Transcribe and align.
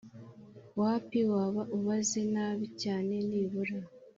Wapi 0.81 1.19
waba 1.31 1.61
ubaze 1.77 2.19
nabi 2.33 2.65
cyane 2.81 3.13
nibura 3.27 3.77